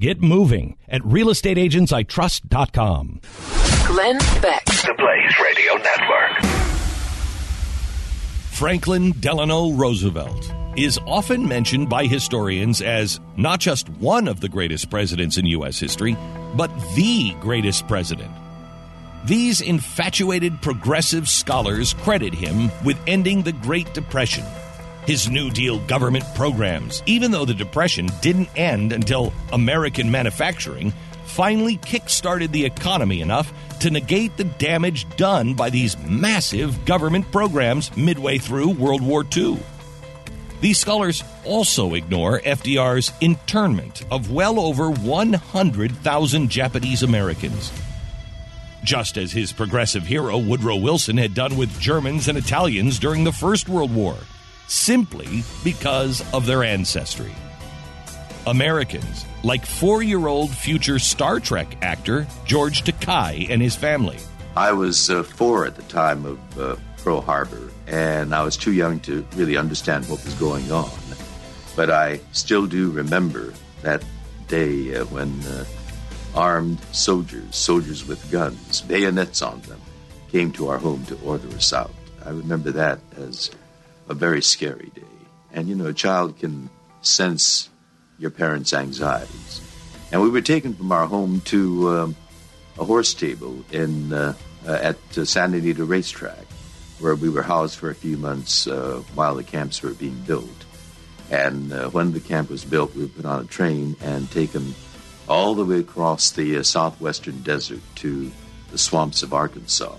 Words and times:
Get 0.00 0.20
moving 0.22 0.78
at 0.88 1.02
realestateagentsitrust.com. 1.02 3.20
Glenn 3.86 4.18
Beck. 4.40 4.64
The 4.64 4.94
Blaze 4.96 5.38
Radio 5.44 5.74
Network. 5.74 6.42
Franklin 8.50 9.12
Delano 9.20 9.72
Roosevelt 9.72 10.54
is 10.74 10.98
often 11.06 11.46
mentioned 11.46 11.90
by 11.90 12.06
historians 12.06 12.80
as 12.80 13.20
not 13.36 13.60
just 13.60 13.90
one 13.90 14.26
of 14.26 14.40
the 14.40 14.48
greatest 14.48 14.88
presidents 14.88 15.36
in 15.36 15.44
U.S. 15.44 15.78
history, 15.78 16.16
but 16.56 16.70
the 16.94 17.34
greatest 17.40 17.86
president. 17.86 18.32
These 19.26 19.60
infatuated 19.60 20.62
progressive 20.62 21.28
scholars 21.28 21.92
credit 21.92 22.32
him 22.32 22.70
with 22.86 22.96
ending 23.06 23.42
the 23.42 23.52
Great 23.52 23.92
Depression, 23.92 24.46
his 25.06 25.28
New 25.28 25.50
Deal 25.50 25.78
government 25.86 26.24
programs, 26.34 27.02
even 27.06 27.30
though 27.30 27.44
the 27.44 27.54
Depression 27.54 28.08
didn't 28.20 28.48
end 28.56 28.92
until 28.92 29.32
American 29.52 30.10
manufacturing 30.10 30.92
finally 31.24 31.76
kick-started 31.78 32.52
the 32.52 32.64
economy 32.64 33.20
enough 33.20 33.52
to 33.80 33.90
negate 33.90 34.36
the 34.36 34.44
damage 34.44 35.08
done 35.16 35.54
by 35.54 35.70
these 35.70 35.96
massive 35.98 36.84
government 36.84 37.30
programs 37.32 37.96
midway 37.96 38.36
through 38.36 38.70
World 38.70 39.00
War 39.00 39.24
II. 39.36 39.58
These 40.60 40.78
scholars 40.78 41.24
also 41.44 41.94
ignore 41.94 42.40
FDR's 42.40 43.12
internment 43.22 44.04
of 44.10 44.30
well 44.30 44.60
over 44.60 44.90
100,000 44.90 46.50
Japanese 46.50 47.02
Americans. 47.02 47.72
Just 48.84 49.16
as 49.16 49.32
his 49.32 49.52
progressive 49.52 50.06
hero 50.06 50.36
Woodrow 50.36 50.76
Wilson 50.76 51.16
had 51.16 51.34
done 51.34 51.56
with 51.56 51.80
Germans 51.80 52.28
and 52.28 52.36
Italians 52.36 52.98
during 52.98 53.24
the 53.24 53.32
First 53.32 53.68
World 53.68 53.94
War, 53.94 54.16
simply 54.70 55.42
because 55.64 56.22
of 56.32 56.46
their 56.46 56.62
ancestry. 56.62 57.34
Americans, 58.46 59.26
like 59.42 59.66
four 59.66 60.02
year 60.02 60.26
old 60.28 60.50
future 60.50 60.98
Star 60.98 61.40
Trek 61.40 61.76
actor 61.82 62.26
George 62.46 62.84
Takei 62.84 63.50
and 63.50 63.60
his 63.60 63.76
family. 63.76 64.16
I 64.56 64.72
was 64.72 65.10
uh, 65.10 65.22
four 65.22 65.66
at 65.66 65.76
the 65.76 65.82
time 65.82 66.24
of 66.24 66.58
uh, 66.58 66.76
Pearl 67.04 67.20
Harbor, 67.20 67.70
and 67.86 68.34
I 68.34 68.42
was 68.42 68.56
too 68.56 68.72
young 68.72 69.00
to 69.00 69.26
really 69.34 69.56
understand 69.56 70.08
what 70.08 70.24
was 70.24 70.34
going 70.34 70.70
on. 70.72 70.90
But 71.76 71.90
I 71.90 72.20
still 72.32 72.66
do 72.66 72.90
remember 72.90 73.52
that 73.82 74.04
day 74.48 74.94
uh, 74.94 75.04
when 75.06 75.40
uh, 75.46 75.64
armed 76.34 76.80
soldiers, 76.92 77.54
soldiers 77.54 78.06
with 78.06 78.30
guns, 78.30 78.82
bayonets 78.82 79.42
on 79.42 79.60
them, 79.62 79.80
came 80.30 80.52
to 80.52 80.68
our 80.68 80.78
home 80.78 81.04
to 81.06 81.18
order 81.24 81.48
us 81.48 81.72
out. 81.72 81.92
I 82.24 82.30
remember 82.30 82.70
that 82.72 83.00
as 83.16 83.50
a 84.10 84.14
very 84.14 84.42
scary 84.42 84.90
day. 84.94 85.02
And 85.52 85.68
you 85.68 85.74
know, 85.76 85.86
a 85.86 85.94
child 85.94 86.38
can 86.38 86.68
sense 87.00 87.70
your 88.18 88.30
parents' 88.30 88.74
anxieties. 88.74 89.62
And 90.12 90.20
we 90.20 90.28
were 90.28 90.42
taken 90.42 90.74
from 90.74 90.90
our 90.92 91.06
home 91.06 91.40
to 91.46 91.88
um, 91.90 92.16
a 92.78 92.84
horse 92.84 93.08
stable 93.08 93.64
in 93.70 94.12
uh, 94.12 94.34
uh, 94.66 94.72
at 94.72 94.96
uh, 95.16 95.24
Santa 95.24 95.58
Anita 95.58 95.84
Racetrack, 95.84 96.44
where 96.98 97.14
we 97.14 97.30
were 97.30 97.42
housed 97.42 97.78
for 97.78 97.88
a 97.88 97.94
few 97.94 98.16
months 98.16 98.66
uh, 98.66 99.02
while 99.14 99.36
the 99.36 99.44
camps 99.44 99.80
were 99.80 99.94
being 99.94 100.20
built. 100.26 100.66
And 101.30 101.72
uh, 101.72 101.88
when 101.90 102.12
the 102.12 102.20
camp 102.20 102.50
was 102.50 102.64
built, 102.64 102.94
we 102.94 103.02
were 103.02 103.08
put 103.08 103.24
on 103.24 103.44
a 103.44 103.46
train 103.46 103.96
and 104.02 104.28
taken 104.30 104.74
all 105.28 105.54
the 105.54 105.64
way 105.64 105.78
across 105.78 106.32
the 106.32 106.58
uh, 106.58 106.62
southwestern 106.64 107.40
desert 107.42 107.80
to 107.96 108.30
the 108.72 108.78
swamps 108.78 109.22
of 109.22 109.32
Arkansas, 109.32 109.94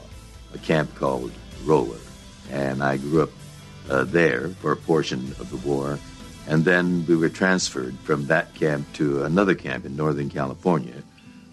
a 0.53 0.57
camp 0.57 0.93
called 0.95 1.31
Rohwer. 1.63 1.99
And 2.51 2.83
I 2.83 2.97
grew 2.97 3.23
up 3.23 3.29
there 4.03 4.49
for 4.61 4.71
a 4.71 4.77
portion 4.77 5.35
of 5.39 5.49
the 5.49 5.57
war. 5.57 5.99
And 6.47 6.65
then 6.65 7.05
we 7.07 7.15
were 7.15 7.29
transferred 7.29 7.97
from 7.99 8.27
that 8.27 8.53
camp 8.55 8.91
to 8.93 9.23
another 9.23 9.55
camp 9.55 9.85
in 9.85 9.95
Northern 9.95 10.29
California 10.29 11.03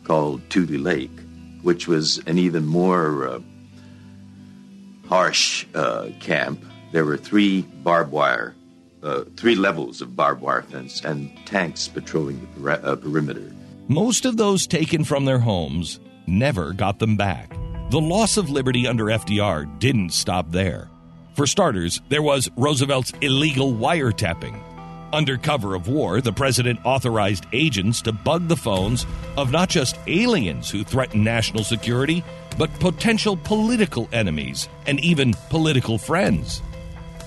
called 0.05 0.41
Tule 0.49 0.81
Lake, 0.81 1.17
which 1.63 1.87
was 1.87 2.19
an 2.27 2.39
even 2.39 2.65
more 2.65 3.29
uh, 3.29 3.41
harsh 5.07 5.67
uh, 5.75 6.09
camp. 6.21 6.65
There 6.93 7.05
were 7.05 7.17
three 7.17 7.63
barbed 7.63 8.13
wire, 8.13 8.55
uh, 9.03 9.25
three 9.37 9.55
levels 9.55 10.01
of 10.01 10.17
barbed 10.17 10.41
wire 10.41 10.63
fence, 10.63 11.05
and 11.05 11.31
tanks 11.47 11.89
patrolling 11.89 12.41
the 12.41 12.47
per- 12.61 12.81
uh, 12.83 12.97
perimeter. 12.97 13.53
Most 13.89 14.25
of 14.25 14.37
those 14.37 14.67
taken 14.67 15.05
from 15.05 15.25
their 15.25 15.39
homes 15.39 16.01
never 16.27 16.73
got 16.73 16.99
them 16.99 17.17
back. 17.17 17.55
The 17.91 18.01
loss 18.01 18.37
of 18.37 18.51
liberty 18.51 18.87
under 18.87 19.07
FDR 19.07 19.79
didn't 19.79 20.11
stop 20.11 20.51
there. 20.51 20.91
For 21.39 21.47
starters, 21.47 22.01
there 22.09 22.21
was 22.21 22.51
Roosevelt's 22.57 23.13
illegal 23.21 23.73
wiretapping. 23.73 24.61
Under 25.13 25.39
cover 25.39 25.77
of 25.77 25.87
war, 25.87 26.21
the 26.21 26.33
president 26.33 26.81
authorized 26.83 27.47
agents 27.53 28.03
to 28.03 28.13
bug 28.13 28.49
the 28.49 28.57
phones 28.57 29.07
of 29.37 29.53
not 29.53 29.69
just 29.69 29.97
aliens 30.09 30.69
who 30.69 30.83
threaten 30.83 31.23
national 31.23 31.63
security, 31.63 32.25
but 32.59 32.75
potential 32.81 33.37
political 33.37 34.09
enemies 34.13 34.69
and 34.89 34.99
even 34.99 35.33
political 35.49 35.97
friends. 35.97 36.61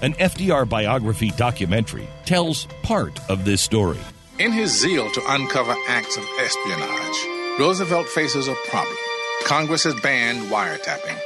An 0.01 0.13
FDR 0.15 0.67
biography 0.67 1.31
documentary 1.37 2.09
tells 2.25 2.67
part 2.83 3.17
of 3.29 3.45
this 3.45 3.61
story. 3.61 3.99
In 4.39 4.51
his 4.51 4.77
zeal 4.77 5.09
to 5.09 5.21
uncover 5.29 5.73
acts 5.87 6.17
of 6.17 6.25
espionage, 6.37 7.57
Roosevelt 7.57 8.07
faces 8.09 8.49
a 8.49 8.55
problem. 8.67 8.97
Congress 9.45 9.85
has 9.85 9.97
banned 10.01 10.51
wiretapping, 10.51 11.17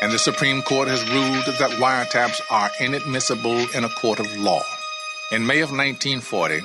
and 0.00 0.12
the 0.12 0.18
Supreme 0.18 0.62
Court 0.62 0.88
has 0.88 1.02
ruled 1.10 1.44
that 1.58 1.78
wiretaps 1.80 2.40
are 2.50 2.70
inadmissible 2.80 3.66
in 3.74 3.84
a 3.84 3.88
court 3.88 4.20
of 4.20 4.36
law. 4.38 4.62
In 5.32 5.46
May 5.46 5.60
of 5.60 5.70
1940, 5.70 6.60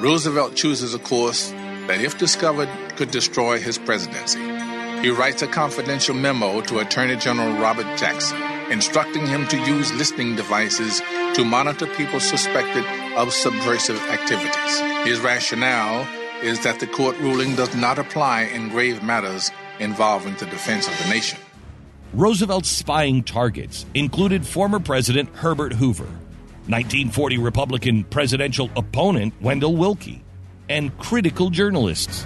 Roosevelt 0.00 0.54
chooses 0.54 0.94
a 0.94 0.98
course 0.98 1.50
that, 1.86 2.00
if 2.00 2.18
discovered, 2.18 2.68
could 2.96 3.10
destroy 3.10 3.58
his 3.58 3.78
presidency. 3.78 4.40
He 5.02 5.10
writes 5.10 5.42
a 5.42 5.46
confidential 5.46 6.14
memo 6.14 6.62
to 6.62 6.78
Attorney 6.78 7.16
General 7.16 7.52
Robert 7.60 7.98
Jackson, 7.98 8.40
instructing 8.72 9.26
him 9.26 9.46
to 9.48 9.58
use 9.58 9.92
listening 9.92 10.34
devices 10.34 11.02
to 11.34 11.44
monitor 11.44 11.86
people 11.86 12.20
suspected 12.20 12.84
of 13.16 13.32
subversive 13.32 14.00
activities. 14.08 14.80
His 15.04 15.20
rationale 15.20 16.08
is 16.42 16.62
that 16.64 16.80
the 16.80 16.86
court 16.86 17.18
ruling 17.18 17.54
does 17.54 17.76
not 17.76 17.98
apply 17.98 18.42
in 18.44 18.70
grave 18.70 19.02
matters 19.02 19.50
involving 19.78 20.34
the 20.36 20.46
defense 20.46 20.88
of 20.88 20.96
the 20.98 21.08
nation. 21.10 21.38
Roosevelt's 22.14 22.68
spying 22.68 23.24
targets 23.24 23.86
included 23.92 24.46
former 24.46 24.78
President 24.78 25.28
Herbert 25.34 25.72
Hoover, 25.72 26.04
1940 26.04 27.38
Republican 27.38 28.04
presidential 28.04 28.70
opponent 28.76 29.34
Wendell 29.40 29.74
Willkie, 29.74 30.22
and 30.68 30.96
critical 30.98 31.50
journalists. 31.50 32.24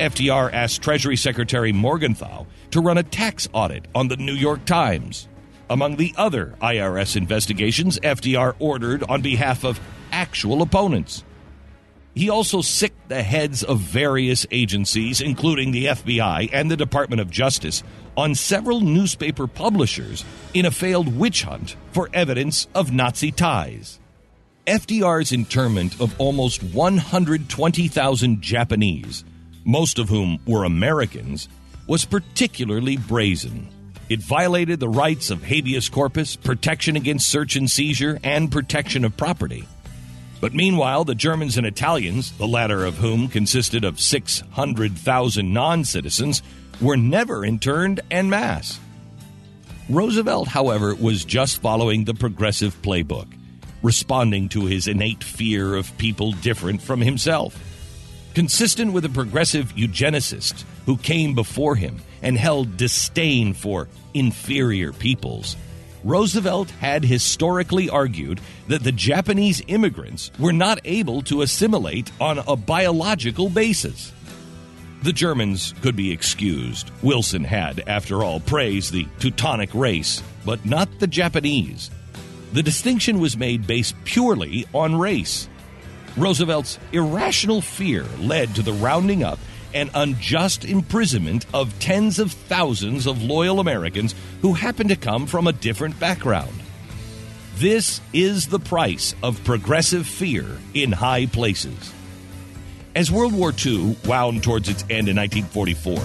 FDR 0.00 0.52
asked 0.52 0.82
Treasury 0.82 1.16
Secretary 1.16 1.72
Morgenthau 1.72 2.44
to 2.72 2.82
run 2.82 2.98
a 2.98 3.02
tax 3.02 3.48
audit 3.54 3.86
on 3.94 4.08
the 4.08 4.18
New 4.18 4.34
York 4.34 4.66
Times. 4.66 5.28
Among 5.70 5.96
the 5.96 6.12
other 6.18 6.54
IRS 6.60 7.16
investigations 7.16 7.98
FDR 8.00 8.54
ordered 8.58 9.02
on 9.04 9.22
behalf 9.22 9.64
of 9.64 9.80
actual 10.12 10.60
opponents. 10.60 11.24
He 12.16 12.30
also 12.30 12.62
sicked 12.62 13.10
the 13.10 13.22
heads 13.22 13.62
of 13.62 13.78
various 13.78 14.46
agencies, 14.50 15.20
including 15.20 15.70
the 15.70 15.84
FBI 15.84 16.48
and 16.50 16.70
the 16.70 16.76
Department 16.76 17.20
of 17.20 17.30
Justice, 17.30 17.82
on 18.16 18.34
several 18.34 18.80
newspaper 18.80 19.46
publishers 19.46 20.24
in 20.54 20.64
a 20.64 20.70
failed 20.70 21.14
witch 21.14 21.42
hunt 21.42 21.76
for 21.92 22.08
evidence 22.14 22.68
of 22.74 22.90
Nazi 22.90 23.30
ties. 23.32 24.00
FDR's 24.66 25.30
internment 25.30 26.00
of 26.00 26.18
almost 26.18 26.62
120,000 26.62 28.40
Japanese, 28.40 29.22
most 29.66 29.98
of 29.98 30.08
whom 30.08 30.38
were 30.46 30.64
Americans, 30.64 31.50
was 31.86 32.06
particularly 32.06 32.96
brazen. 32.96 33.68
It 34.08 34.20
violated 34.20 34.80
the 34.80 34.88
rights 34.88 35.30
of 35.30 35.42
habeas 35.42 35.90
corpus, 35.90 36.34
protection 36.34 36.96
against 36.96 37.28
search 37.28 37.56
and 37.56 37.70
seizure, 37.70 38.18
and 38.24 38.50
protection 38.50 39.04
of 39.04 39.18
property. 39.18 39.68
But 40.40 40.54
meanwhile, 40.54 41.04
the 41.04 41.14
Germans 41.14 41.56
and 41.56 41.66
Italians, 41.66 42.32
the 42.32 42.46
latter 42.46 42.84
of 42.84 42.98
whom 42.98 43.28
consisted 43.28 43.84
of 43.84 44.00
600,000 44.00 45.52
non 45.52 45.84
citizens, 45.84 46.42
were 46.80 46.96
never 46.96 47.44
interned 47.44 48.00
en 48.10 48.28
masse. 48.28 48.78
Roosevelt, 49.88 50.48
however, 50.48 50.94
was 50.94 51.24
just 51.24 51.62
following 51.62 52.04
the 52.04 52.14
progressive 52.14 52.80
playbook, 52.82 53.28
responding 53.82 54.48
to 54.50 54.66
his 54.66 54.88
innate 54.88 55.22
fear 55.22 55.74
of 55.74 55.96
people 55.96 56.32
different 56.32 56.82
from 56.82 57.00
himself. 57.00 57.56
Consistent 58.34 58.92
with 58.92 59.04
a 59.04 59.08
progressive 59.08 59.72
eugenicist, 59.76 60.64
who 60.84 60.96
came 60.96 61.34
before 61.34 61.76
him 61.76 62.00
and 62.22 62.36
held 62.36 62.76
disdain 62.76 63.54
for 63.54 63.88
inferior 64.14 64.92
peoples, 64.92 65.56
Roosevelt 66.06 66.70
had 66.70 67.04
historically 67.04 67.90
argued 67.90 68.40
that 68.68 68.84
the 68.84 68.92
Japanese 68.92 69.60
immigrants 69.66 70.30
were 70.38 70.52
not 70.52 70.78
able 70.84 71.20
to 71.22 71.42
assimilate 71.42 72.12
on 72.20 72.38
a 72.38 72.54
biological 72.54 73.48
basis. 73.48 74.12
The 75.02 75.12
Germans 75.12 75.74
could 75.82 75.96
be 75.96 76.12
excused. 76.12 76.92
Wilson 77.02 77.42
had, 77.42 77.82
after 77.88 78.22
all, 78.22 78.38
praised 78.38 78.92
the 78.92 79.08
Teutonic 79.18 79.74
race, 79.74 80.22
but 80.44 80.64
not 80.64 80.88
the 81.00 81.08
Japanese. 81.08 81.90
The 82.52 82.62
distinction 82.62 83.18
was 83.18 83.36
made 83.36 83.66
based 83.66 83.96
purely 84.04 84.64
on 84.72 84.94
race. 84.94 85.48
Roosevelt's 86.16 86.78
irrational 86.92 87.60
fear 87.60 88.04
led 88.20 88.54
to 88.54 88.62
the 88.62 88.74
rounding 88.74 89.24
up 89.24 89.40
and 89.76 89.90
unjust 89.92 90.64
imprisonment 90.64 91.44
of 91.52 91.78
tens 91.78 92.18
of 92.18 92.32
thousands 92.32 93.06
of 93.06 93.22
loyal 93.22 93.60
Americans 93.60 94.14
who 94.40 94.54
happen 94.54 94.88
to 94.88 94.96
come 94.96 95.26
from 95.26 95.46
a 95.46 95.52
different 95.52 96.00
background. 96.00 96.62
This 97.56 98.00
is 98.14 98.46
the 98.46 98.58
price 98.58 99.14
of 99.22 99.44
progressive 99.44 100.06
fear 100.06 100.46
in 100.72 100.92
high 100.92 101.26
places. 101.26 101.92
As 102.94 103.12
World 103.12 103.34
War 103.34 103.52
II 103.64 103.98
wound 104.06 104.42
towards 104.42 104.70
its 104.70 104.82
end 104.84 105.10
in 105.10 105.16
1944, 105.16 105.96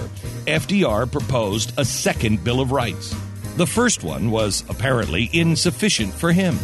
FDR 0.46 1.10
proposed 1.10 1.72
a 1.78 1.84
second 1.86 2.44
Bill 2.44 2.60
of 2.60 2.72
Rights. 2.72 3.16
The 3.56 3.66
first 3.66 4.04
one 4.04 4.30
was 4.30 4.64
apparently 4.68 5.30
insufficient 5.32 6.12
for 6.12 6.30
him. 6.30 6.58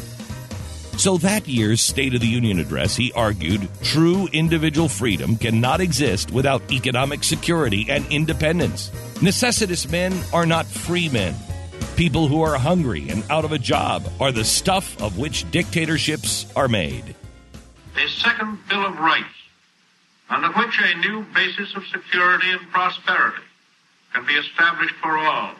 So, 0.98 1.16
that 1.18 1.46
year's 1.46 1.80
State 1.80 2.14
of 2.14 2.20
the 2.20 2.26
Union 2.26 2.58
address, 2.58 2.96
he 2.96 3.12
argued 3.12 3.68
true 3.84 4.26
individual 4.32 4.88
freedom 4.88 5.36
cannot 5.36 5.80
exist 5.80 6.32
without 6.32 6.72
economic 6.72 7.22
security 7.22 7.86
and 7.88 8.04
independence. 8.10 8.90
Necessitous 9.22 9.88
men 9.88 10.12
are 10.32 10.44
not 10.44 10.66
free 10.66 11.08
men. 11.08 11.36
People 11.94 12.26
who 12.26 12.42
are 12.42 12.58
hungry 12.58 13.08
and 13.10 13.22
out 13.30 13.44
of 13.44 13.52
a 13.52 13.60
job 13.60 14.10
are 14.18 14.32
the 14.32 14.44
stuff 14.44 15.00
of 15.00 15.18
which 15.18 15.48
dictatorships 15.52 16.46
are 16.56 16.66
made. 16.66 17.14
A 17.96 18.08
second 18.08 18.58
Bill 18.68 18.84
of 18.84 18.98
Rights 18.98 19.38
under 20.28 20.48
which 20.48 20.80
a 20.82 20.98
new 20.98 21.24
basis 21.32 21.76
of 21.76 21.86
security 21.86 22.50
and 22.50 22.70
prosperity 22.72 23.46
can 24.14 24.26
be 24.26 24.34
established 24.34 24.94
for 25.00 25.16
all, 25.16 25.54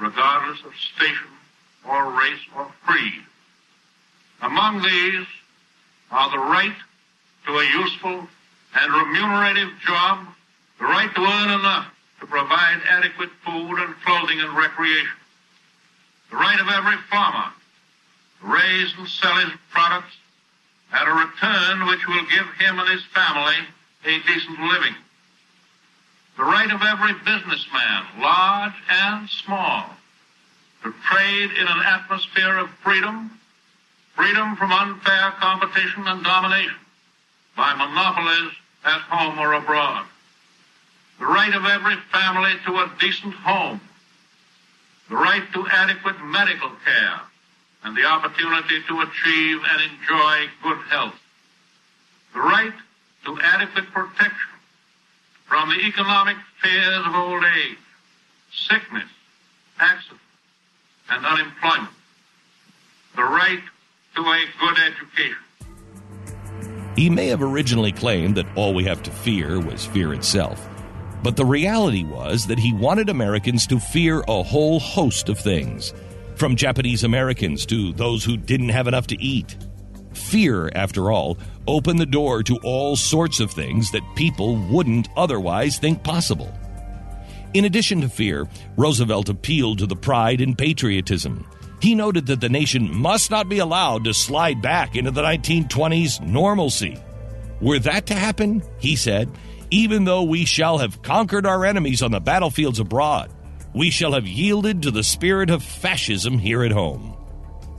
regardless 0.00 0.64
of 0.64 0.72
station 0.96 1.28
or 1.86 2.10
race 2.18 2.40
or 2.56 2.72
creed. 2.86 3.22
Among 4.40 4.82
these 4.82 5.26
are 6.10 6.30
the 6.30 6.38
right 6.38 6.74
to 7.46 7.58
a 7.58 7.64
useful 7.64 8.28
and 8.74 8.92
remunerative 8.92 9.70
job, 9.84 10.26
the 10.78 10.84
right 10.84 11.12
to 11.14 11.20
earn 11.20 11.50
enough 11.50 11.86
to 12.20 12.26
provide 12.26 12.80
adequate 12.88 13.30
food 13.44 13.78
and 13.78 13.94
clothing 14.04 14.40
and 14.40 14.56
recreation, 14.56 15.16
the 16.30 16.36
right 16.36 16.60
of 16.60 16.68
every 16.68 16.96
farmer 17.10 17.52
to 18.40 18.46
raise 18.46 18.92
and 18.98 19.08
sell 19.08 19.34
his 19.36 19.52
products 19.70 20.16
at 20.92 21.08
a 21.08 21.12
return 21.12 21.86
which 21.86 22.06
will 22.06 22.24
give 22.26 22.46
him 22.58 22.78
and 22.78 22.88
his 22.88 23.04
family 23.06 23.56
a 24.04 24.18
decent 24.26 24.60
living. 24.60 24.94
The 26.36 26.44
right 26.44 26.70
of 26.70 26.82
every 26.82 27.14
businessman, 27.24 28.04
large 28.20 28.74
and 28.88 29.28
small, 29.28 29.90
to 30.84 30.94
trade 31.10 31.50
in 31.50 31.66
an 31.66 31.82
atmosphere 31.84 32.58
of 32.58 32.70
freedom, 32.82 33.37
freedom 34.18 34.56
from 34.56 34.72
unfair 34.72 35.30
competition 35.38 36.02
and 36.08 36.24
domination 36.24 36.74
by 37.56 37.72
monopolies 37.74 38.52
at 38.84 39.00
home 39.02 39.38
or 39.38 39.52
abroad. 39.52 40.06
The 41.20 41.26
right 41.26 41.54
of 41.54 41.64
every 41.64 41.94
family 42.10 42.50
to 42.66 42.72
a 42.78 42.90
decent 43.00 43.34
home. 43.34 43.80
The 45.08 45.14
right 45.14 45.44
to 45.52 45.66
adequate 45.70 46.20
medical 46.24 46.70
care 46.84 47.20
and 47.84 47.96
the 47.96 48.04
opportunity 48.04 48.82
to 48.88 49.00
achieve 49.00 49.60
and 49.70 49.92
enjoy 49.92 50.50
good 50.64 50.78
health. 50.90 51.14
The 52.34 52.40
right 52.40 52.74
to 53.24 53.38
adequate 53.40 53.86
protection 53.92 54.50
from 55.46 55.70
the 55.70 55.86
economic 55.86 56.36
fears 56.60 57.06
of 57.06 57.14
old 57.14 57.44
age, 57.44 57.78
sickness, 58.52 59.08
accident, 59.78 60.20
and 61.08 61.24
unemployment. 61.24 61.94
The 63.14 63.22
right 63.22 63.62
to 64.18 64.24
a 64.24 64.44
good 64.60 64.76
education. 64.78 65.36
He 66.96 67.08
may 67.08 67.28
have 67.28 67.42
originally 67.42 67.92
claimed 67.92 68.36
that 68.36 68.46
all 68.56 68.74
we 68.74 68.84
have 68.84 69.02
to 69.04 69.10
fear 69.10 69.60
was 69.60 69.86
fear 69.86 70.12
itself. 70.12 70.68
But 71.22 71.36
the 71.36 71.44
reality 71.44 72.04
was 72.04 72.46
that 72.48 72.58
he 72.58 72.72
wanted 72.72 73.08
Americans 73.08 73.66
to 73.68 73.78
fear 73.78 74.24
a 74.26 74.42
whole 74.42 74.80
host 74.80 75.28
of 75.28 75.38
things, 75.38 75.92
from 76.34 76.56
Japanese 76.56 77.04
Americans 77.04 77.64
to 77.66 77.92
those 77.92 78.24
who 78.24 78.36
didn't 78.36 78.70
have 78.70 78.88
enough 78.88 79.06
to 79.08 79.22
eat. 79.22 79.56
Fear, 80.14 80.70
after 80.74 81.12
all, 81.12 81.38
opened 81.68 82.00
the 82.00 82.06
door 82.06 82.42
to 82.42 82.58
all 82.64 82.96
sorts 82.96 83.38
of 83.38 83.52
things 83.52 83.92
that 83.92 84.02
people 84.16 84.56
wouldn't 84.56 85.08
otherwise 85.16 85.78
think 85.78 86.02
possible. 86.02 86.52
In 87.54 87.64
addition 87.64 88.00
to 88.00 88.08
fear, 88.08 88.48
Roosevelt 88.76 89.28
appealed 89.28 89.78
to 89.78 89.86
the 89.86 89.96
pride 89.96 90.40
and 90.40 90.58
patriotism. 90.58 91.46
He 91.80 91.94
noted 91.94 92.26
that 92.26 92.40
the 92.40 92.48
nation 92.48 92.94
must 92.94 93.30
not 93.30 93.48
be 93.48 93.58
allowed 93.58 94.04
to 94.04 94.14
slide 94.14 94.60
back 94.60 94.96
into 94.96 95.10
the 95.10 95.22
1920s 95.22 96.20
normalcy. 96.20 96.98
Were 97.60 97.78
that 97.80 98.06
to 98.06 98.14
happen, 98.14 98.62
he 98.78 98.96
said, 98.96 99.30
even 99.70 100.04
though 100.04 100.22
we 100.22 100.44
shall 100.44 100.78
have 100.78 101.02
conquered 101.02 101.46
our 101.46 101.64
enemies 101.64 102.02
on 102.02 102.10
the 102.10 102.20
battlefields 102.20 102.80
abroad, 102.80 103.32
we 103.74 103.90
shall 103.90 104.12
have 104.12 104.26
yielded 104.26 104.82
to 104.82 104.90
the 104.90 105.02
spirit 105.02 105.50
of 105.50 105.62
fascism 105.62 106.38
here 106.38 106.64
at 106.64 106.72
home. 106.72 107.16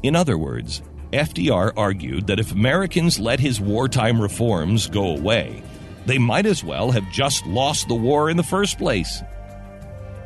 In 0.03 0.15
other 0.15 0.37
words, 0.37 0.81
FDR 1.11 1.73
argued 1.75 2.27
that 2.27 2.39
if 2.39 2.51
Americans 2.51 3.19
let 3.19 3.39
his 3.39 3.59
wartime 3.59 4.21
reforms 4.21 4.87
go 4.87 5.17
away, 5.17 5.63
they 6.05 6.17
might 6.17 6.45
as 6.45 6.63
well 6.63 6.91
have 6.91 7.11
just 7.11 7.45
lost 7.47 7.87
the 7.87 7.95
war 7.95 8.29
in 8.29 8.37
the 8.37 8.43
first 8.43 8.77
place. 8.77 9.21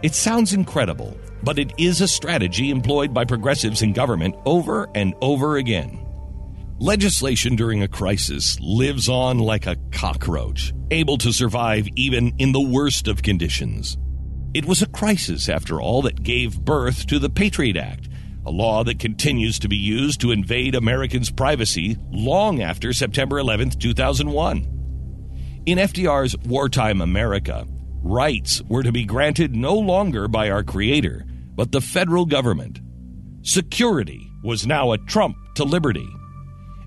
It 0.03 0.13
sounds 0.13 0.51
incredible, 0.51 1.17
but 1.44 1.57
it 1.57 1.71
is 1.77 2.01
a 2.01 2.09
strategy 2.09 2.71
employed 2.71 3.13
by 3.13 3.23
progressives 3.23 3.81
in 3.81 3.94
government 3.94 4.35
over 4.45 4.89
and 4.94 5.13
over 5.21 5.55
again. 5.55 6.05
Legislation 6.77 7.55
during 7.55 7.83
a 7.83 7.88
crisis 7.88 8.59
lives 8.59 9.07
on 9.07 9.39
like 9.39 9.65
a 9.65 9.77
cockroach, 9.94 10.73
able 10.91 11.17
to 11.19 11.31
survive 11.31 11.88
even 11.95 12.33
in 12.38 12.51
the 12.51 12.59
worst 12.59 13.07
of 13.07 13.23
conditions. 13.23 13.97
It 14.53 14.65
was 14.65 14.81
a 14.81 14.88
crisis, 14.88 15.47
after 15.47 15.79
all, 15.79 16.01
that 16.01 16.21
gave 16.21 16.59
birth 16.59 17.07
to 17.07 17.17
the 17.17 17.29
Patriot 17.29 17.77
Act, 17.77 18.10
a 18.45 18.51
law 18.51 18.83
that 18.83 19.00
continues 19.00 19.57
to 19.60 19.69
be 19.69 19.77
used 19.77 20.19
to 20.19 20.31
invade 20.31 20.75
Americans' 20.75 21.31
privacy 21.31 21.95
long 22.12 22.62
after 22.62 22.91
September 22.91 23.39
11, 23.39 23.69
2001. 23.69 25.62
In 25.65 25.77
FDR's 25.77 26.36
wartime 26.39 27.00
America, 27.00 27.65
rights 28.03 28.62
were 28.67 28.83
to 28.83 28.91
be 28.91 29.05
granted 29.05 29.55
no 29.55 29.75
longer 29.75 30.27
by 30.27 30.50
our 30.50 30.63
Creator, 30.63 31.25
but 31.55 31.72
the 31.72 31.81
federal 31.81 32.25
government. 32.25 32.79
Security 33.41 34.29
was 34.43 34.67
now 34.67 34.91
a 34.91 34.98
trump 34.98 35.36
to 35.55 35.63
liberty. 35.63 36.07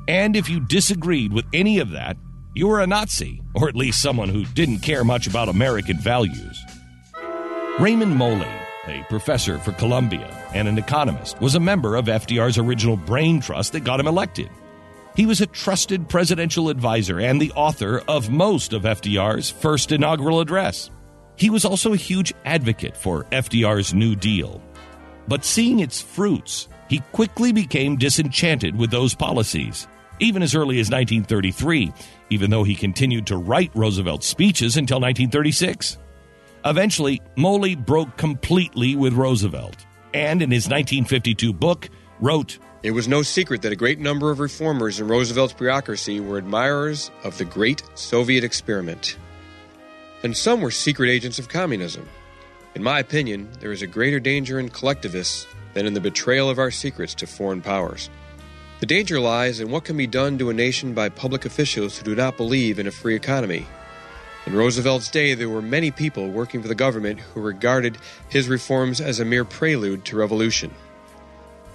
And 0.08 0.36
if 0.36 0.48
you 0.48 0.60
disagreed 0.60 1.32
with 1.32 1.46
any 1.52 1.78
of 1.78 1.90
that, 1.90 2.16
you 2.54 2.68
were 2.68 2.80
a 2.80 2.86
Nazi, 2.86 3.42
or 3.54 3.68
at 3.68 3.76
least 3.76 4.00
someone 4.00 4.28
who 4.28 4.44
didn't 4.44 4.80
care 4.80 5.04
much 5.04 5.26
about 5.26 5.48
American 5.48 5.98
values. 5.98 6.62
Raymond 7.80 8.16
Moley, 8.16 8.48
a 8.86 9.04
professor 9.08 9.58
for 9.58 9.72
Columbia 9.72 10.26
and 10.54 10.68
an 10.68 10.78
economist, 10.78 11.40
was 11.40 11.54
a 11.54 11.60
member 11.60 11.96
of 11.96 12.06
FDR's 12.06 12.58
original 12.58 12.96
brain 12.96 13.40
trust 13.40 13.72
that 13.72 13.84
got 13.84 14.00
him 14.00 14.06
elected. 14.06 14.50
He 15.16 15.26
was 15.26 15.40
a 15.40 15.46
trusted 15.46 16.08
presidential 16.08 16.68
advisor 16.68 17.20
and 17.20 17.40
the 17.40 17.52
author 17.52 18.02
of 18.06 18.30
most 18.30 18.74
of 18.74 18.82
FDR's 18.82 19.50
first 19.50 19.92
inaugural 19.92 20.40
address. 20.40 20.90
He 21.36 21.50
was 21.50 21.64
also 21.64 21.92
a 21.92 21.98
huge 21.98 22.32
advocate 22.44 22.96
for 22.96 23.24
FDR's 23.24 23.92
New 23.92 24.16
Deal. 24.16 24.62
But 25.28 25.44
seeing 25.44 25.80
its 25.80 26.00
fruits, 26.00 26.68
he 26.88 27.00
quickly 27.12 27.52
became 27.52 27.96
disenchanted 27.96 28.76
with 28.76 28.90
those 28.90 29.14
policies, 29.14 29.86
even 30.18 30.42
as 30.42 30.54
early 30.54 30.80
as 30.80 30.90
1933, 30.90 31.92
even 32.30 32.50
though 32.50 32.64
he 32.64 32.74
continued 32.74 33.26
to 33.26 33.36
write 33.36 33.70
Roosevelt's 33.74 34.26
speeches 34.26 34.76
until 34.76 34.96
1936. 34.96 35.98
Eventually, 36.64 37.20
Moley 37.36 37.74
broke 37.74 38.16
completely 38.16 38.96
with 38.96 39.12
Roosevelt, 39.12 39.84
and 40.14 40.40
in 40.42 40.50
his 40.50 40.64
1952 40.64 41.52
book, 41.52 41.90
wrote, 42.18 42.58
It 42.82 42.92
was 42.92 43.08
no 43.08 43.22
secret 43.22 43.62
that 43.62 43.72
a 43.72 43.76
great 43.76 43.98
number 43.98 44.30
of 44.30 44.40
reformers 44.40 45.00
in 45.00 45.08
Roosevelt's 45.08 45.52
bureaucracy 45.52 46.20
were 46.20 46.38
admirers 46.38 47.10
of 47.24 47.36
the 47.36 47.44
great 47.44 47.82
Soviet 47.94 48.42
experiment. 48.42 49.18
And 50.26 50.36
some 50.36 50.60
were 50.60 50.72
secret 50.72 51.08
agents 51.08 51.38
of 51.38 51.48
communism. 51.48 52.08
In 52.74 52.82
my 52.82 52.98
opinion, 52.98 53.48
there 53.60 53.70
is 53.70 53.80
a 53.80 53.86
greater 53.86 54.18
danger 54.18 54.58
in 54.58 54.70
collectivists 54.70 55.46
than 55.72 55.86
in 55.86 55.94
the 55.94 56.00
betrayal 56.00 56.50
of 56.50 56.58
our 56.58 56.72
secrets 56.72 57.14
to 57.14 57.28
foreign 57.28 57.62
powers. 57.62 58.10
The 58.80 58.86
danger 58.86 59.20
lies 59.20 59.60
in 59.60 59.70
what 59.70 59.84
can 59.84 59.96
be 59.96 60.08
done 60.08 60.36
to 60.38 60.50
a 60.50 60.52
nation 60.52 60.94
by 60.94 61.10
public 61.10 61.44
officials 61.44 61.96
who 61.96 62.02
do 62.02 62.16
not 62.16 62.36
believe 62.36 62.80
in 62.80 62.88
a 62.88 62.90
free 62.90 63.14
economy. 63.14 63.68
In 64.46 64.54
Roosevelt's 64.54 65.12
day, 65.12 65.34
there 65.34 65.48
were 65.48 65.62
many 65.62 65.92
people 65.92 66.28
working 66.28 66.60
for 66.60 66.66
the 66.66 66.74
government 66.74 67.20
who 67.20 67.40
regarded 67.40 67.96
his 68.28 68.48
reforms 68.48 69.00
as 69.00 69.20
a 69.20 69.24
mere 69.24 69.44
prelude 69.44 70.04
to 70.06 70.16
revolution. 70.16 70.74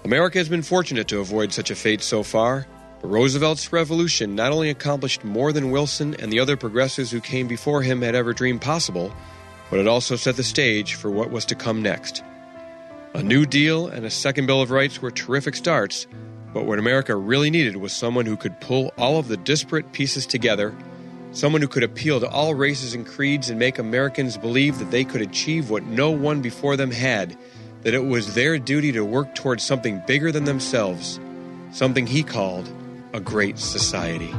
America 0.03 0.39
has 0.39 0.49
been 0.49 0.61
fortunate 0.61 1.07
to 1.07 1.21
avoid 1.21 1.53
such 1.53 1.71
a 1.71 1.75
fate 1.75 2.01
so 2.01 2.21
far, 2.21 2.67
but 3.01 3.07
Roosevelt's 3.07 3.73
revolution 3.73 4.35
not 4.35 4.51
only 4.51 4.69
accomplished 4.69 5.23
more 5.23 5.51
than 5.51 5.71
Wilson 5.71 6.15
and 6.19 6.31
the 6.31 6.39
other 6.39 6.55
progressives 6.55 7.11
who 7.11 7.19
came 7.19 7.47
before 7.47 7.81
him 7.81 8.01
had 8.01 8.15
ever 8.15 8.33
dreamed 8.33 8.61
possible, 8.61 9.11
but 9.69 9.79
it 9.79 9.87
also 9.87 10.15
set 10.15 10.35
the 10.35 10.43
stage 10.43 10.95
for 10.95 11.09
what 11.09 11.31
was 11.31 11.45
to 11.45 11.55
come 11.55 11.81
next. 11.81 12.23
A 13.13 13.23
New 13.23 13.45
Deal 13.45 13.87
and 13.87 14.05
a 14.05 14.09
Second 14.09 14.45
Bill 14.45 14.61
of 14.61 14.71
Rights 14.71 15.01
were 15.01 15.11
terrific 15.11 15.55
starts, 15.55 16.07
but 16.53 16.65
what 16.65 16.79
America 16.79 17.15
really 17.15 17.49
needed 17.49 17.77
was 17.77 17.91
someone 17.91 18.25
who 18.25 18.37
could 18.37 18.59
pull 18.61 18.93
all 18.97 19.17
of 19.17 19.27
the 19.27 19.37
disparate 19.37 19.91
pieces 19.91 20.25
together 20.25 20.73
Someone 21.33 21.61
who 21.61 21.67
could 21.69 21.83
appeal 21.83 22.19
to 22.19 22.27
all 22.27 22.53
races 22.55 22.93
and 22.93 23.07
creeds 23.07 23.49
and 23.49 23.57
make 23.57 23.79
Americans 23.79 24.37
believe 24.37 24.79
that 24.79 24.91
they 24.91 25.05
could 25.05 25.21
achieve 25.21 25.69
what 25.69 25.83
no 25.83 26.11
one 26.11 26.41
before 26.41 26.75
them 26.75 26.91
had, 26.91 27.37
that 27.83 27.93
it 27.93 28.03
was 28.03 28.35
their 28.35 28.59
duty 28.59 28.91
to 28.91 29.05
work 29.05 29.33
towards 29.33 29.63
something 29.63 30.01
bigger 30.05 30.31
than 30.33 30.43
themselves, 30.43 31.21
something 31.71 32.05
he 32.05 32.21
called 32.21 32.69
a 33.13 33.19
great 33.19 33.57
society. 33.57 34.33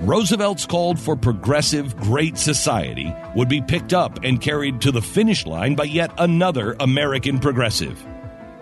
Roosevelt's 0.00 0.64
called 0.64 0.98
for 0.98 1.14
progressive 1.14 1.94
great 1.98 2.38
society 2.38 3.14
would 3.36 3.48
be 3.48 3.60
picked 3.60 3.92
up 3.92 4.24
and 4.24 4.40
carried 4.40 4.80
to 4.80 4.90
the 4.90 5.02
finish 5.02 5.44
line 5.44 5.74
by 5.74 5.84
yet 5.84 6.10
another 6.16 6.74
American 6.80 7.38
progressive. 7.38 8.02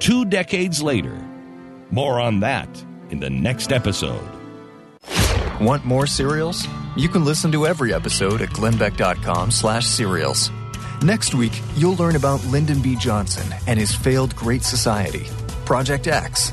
Two 0.01 0.25
decades 0.25 0.83
later. 0.83 1.17
More 1.91 2.21
on 2.21 2.41
that 2.41 2.69
in 3.11 3.21
the 3.21 3.31
next 3.31 3.73
episode. 3.73 4.29
Want 5.61 5.85
more 5.85 6.07
serials? 6.07 6.67
You 6.97 7.09
can 7.09 7.25
listen 7.25 7.53
to 7.53 7.67
every 7.67 7.95
episode 7.95 8.43
at 8.43 8.49
glennbeck.com 8.51 9.51
slash 9.51 9.87
serials. 9.87 10.51
Next 11.03 11.35
week, 11.35 11.53
you'll 11.77 11.95
learn 11.95 12.17
about 12.17 12.45
Lyndon 12.47 12.83
B. 12.83 12.97
Johnson 12.97 13.55
and 13.69 13.79
his 13.79 13.95
failed 13.95 14.35
Great 14.35 14.65
Society, 14.65 15.27
Project 15.65 16.09
X, 16.09 16.53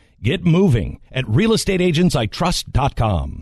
Get 0.23 0.45
moving 0.45 0.99
at 1.11 1.25
realestateagentsitrust.com. 1.25 3.39